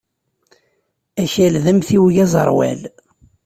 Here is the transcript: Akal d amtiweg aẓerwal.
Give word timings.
Akal 1.23 1.53
d 1.63 1.65
amtiweg 1.71 2.17
aẓerwal. 2.25 2.81